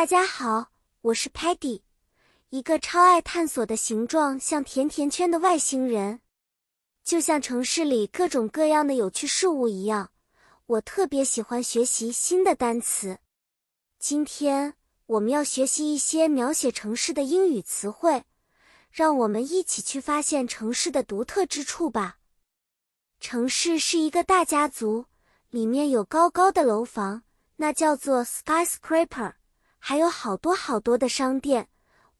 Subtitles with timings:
[0.00, 0.70] 大家好，
[1.02, 1.82] 我是 Patty，
[2.48, 6.22] 一个超爱探索的形状像甜甜圈的外星人。
[7.04, 10.10] 就像城市里各种各样的有趣事物一样，
[10.64, 13.18] 我特别喜欢学习新的单词。
[13.98, 14.72] 今天
[15.04, 18.24] 我们要学习一些描写城市的英语词汇，
[18.90, 22.16] 让我们一起去发现城市的独特之处吧。
[23.20, 25.04] 城市是一个大家族，
[25.50, 27.22] 里面有高高的楼房，
[27.56, 29.34] 那叫做 skyscraper，
[29.80, 31.68] 还有好多好多的商店，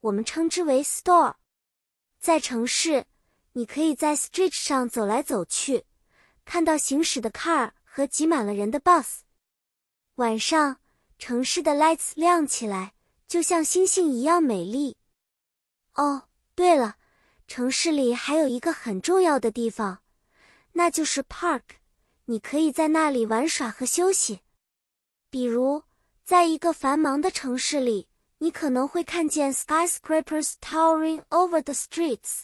[0.01, 1.35] 我们称之为 store。
[2.19, 3.05] 在城市，
[3.53, 5.85] 你可以在 street 上走来走去，
[6.43, 9.19] 看到行驶的 car 和挤满了人的 bus。
[10.15, 10.81] 晚上，
[11.17, 12.93] 城市的 lights 亮起来，
[13.27, 14.97] 就像星星一样美丽。
[15.93, 16.23] 哦，
[16.55, 16.97] 对了，
[17.47, 20.01] 城市里还有一个很重要的地方。
[20.73, 21.61] 那就是 park，
[22.25, 24.41] 你可以在那里玩耍和休息。
[25.29, 25.83] 比如，
[26.31, 32.43] 在一个繁忙的城市里，你可能会看见 skyscrapers towering over the streets，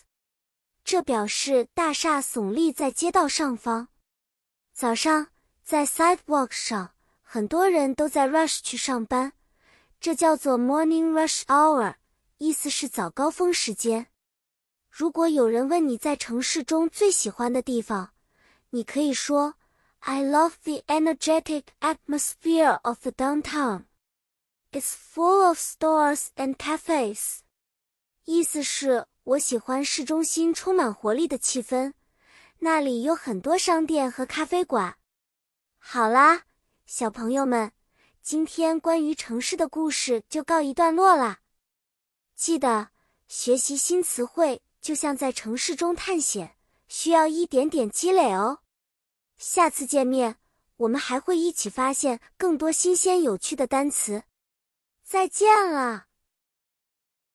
[0.83, 3.87] 这表示大厦耸立在街道上方。
[4.73, 5.27] 早上，
[5.63, 9.31] 在 sidewalk 上，很多人都在 rush 去上班，
[10.01, 11.95] 这叫做 morning rush hour，
[12.39, 14.07] 意思是早高峰时间。
[14.89, 18.11] 如果有人问你在城市中最喜欢的地方，
[18.71, 19.55] 你可以说
[19.99, 23.85] ，I love the energetic atmosphere of the downtown.
[24.71, 27.39] It's full of stores and cafes.
[28.25, 31.93] 意思是，我喜欢市中心充满活力的气氛，
[32.59, 34.97] 那里有很多商店和咖啡馆。
[35.77, 36.43] 好啦，
[36.85, 37.71] 小朋友们，
[38.21, 41.39] 今天关于城市的故事就告一段落啦。
[42.35, 42.89] 记得
[43.27, 46.55] 学习新词汇，就像在城市中探险。
[46.89, 48.59] 需要一点点积累哦。
[49.37, 50.37] 下次见面，
[50.77, 54.23] 我们还会一起发现更多新鲜有趣的单词。
[55.03, 56.07] 再见了。